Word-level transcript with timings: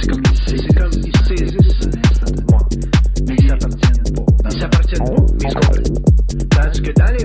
C'est 0.00 0.06
comme 0.06 0.22
comme 0.74 0.92
mais 3.28 3.36
que 6.80 6.92
dans 6.92 7.12
les 7.12 7.24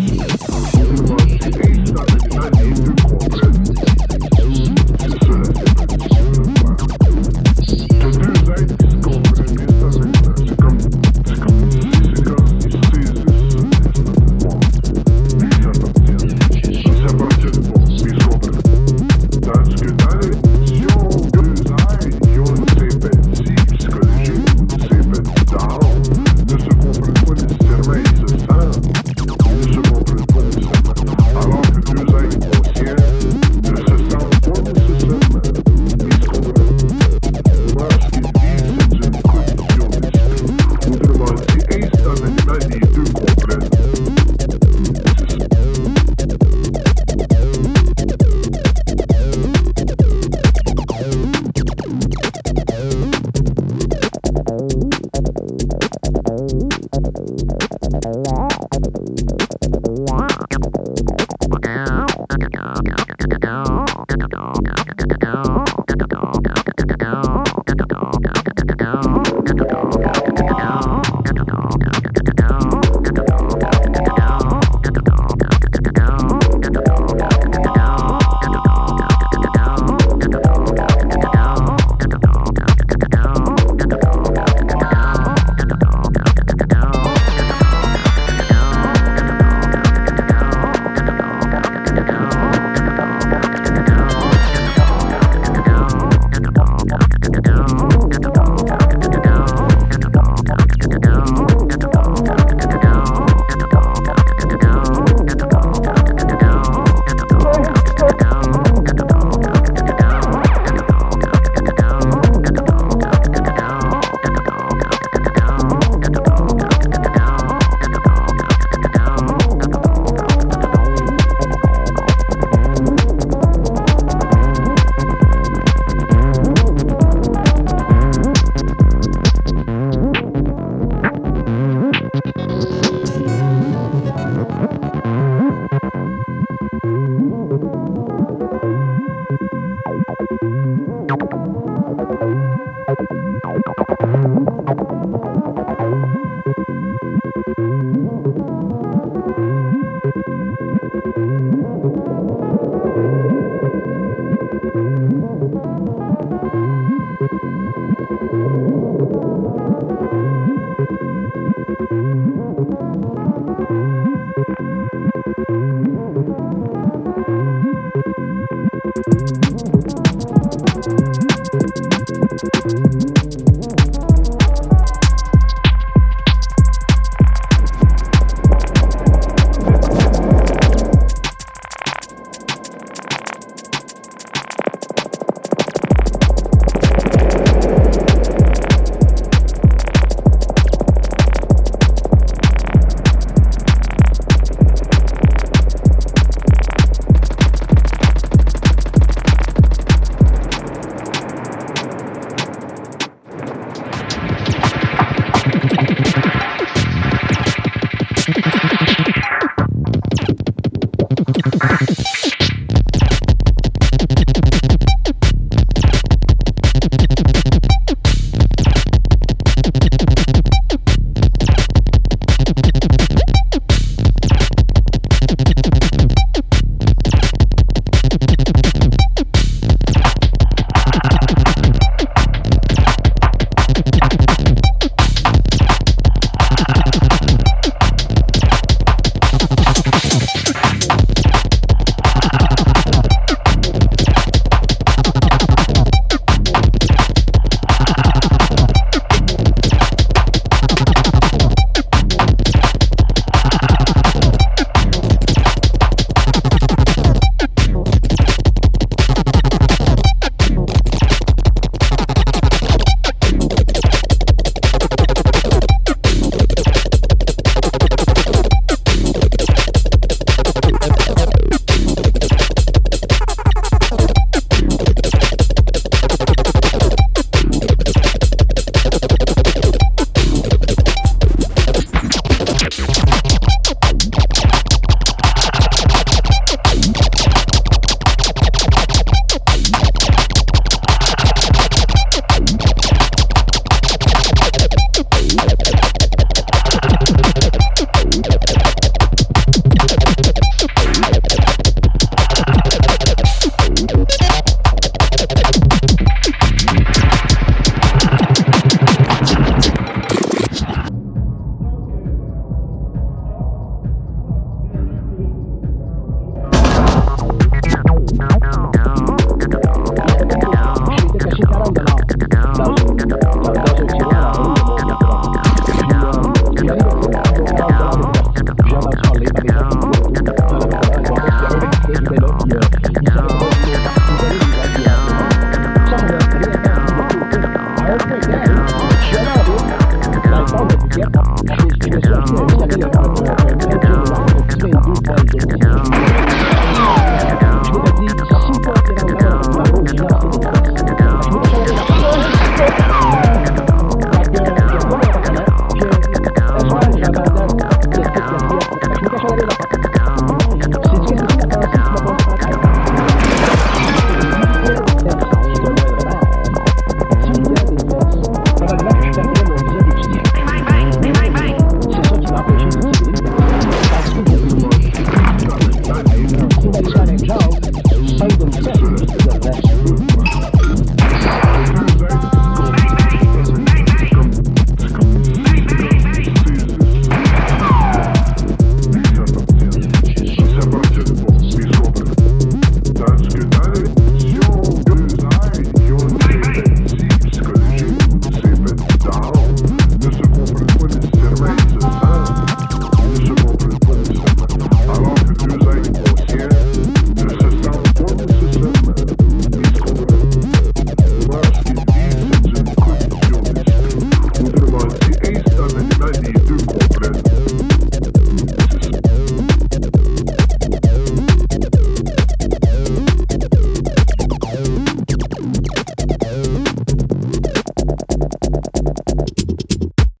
dog. 64.31 64.70